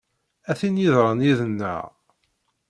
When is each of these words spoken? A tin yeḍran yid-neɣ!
A 0.49 0.53
tin 0.59 0.81
yeḍran 0.83 1.25
yid-neɣ! 1.25 1.83